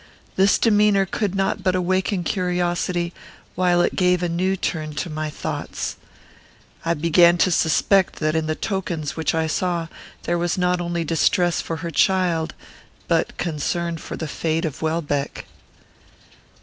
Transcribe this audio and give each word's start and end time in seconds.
This 0.35 0.57
demeanour 0.57 1.05
could 1.05 1.35
not 1.35 1.61
but 1.61 1.75
awaken 1.75 2.23
curiosity, 2.23 3.13
while 3.53 3.83
it 3.83 3.95
gave 3.95 4.23
a 4.23 4.29
new 4.29 4.55
turn 4.57 4.95
to 4.95 5.11
my 5.11 5.29
thoughts. 5.29 5.95
I 6.83 6.95
began 6.95 7.37
to 7.37 7.51
suspect 7.51 8.15
that 8.15 8.33
in 8.35 8.47
the 8.47 8.55
tokens 8.55 9.15
which 9.15 9.35
I 9.35 9.45
saw 9.45 9.89
there 10.23 10.39
was 10.39 10.57
not 10.57 10.81
only 10.81 11.03
distress 11.03 11.61
for 11.61 11.75
her 11.85 11.91
child, 11.91 12.55
but 13.07 13.37
concern 13.37 13.97
for 13.99 14.17
the 14.17 14.27
fate 14.27 14.65
of 14.65 14.81
Welbeck. 14.81 15.45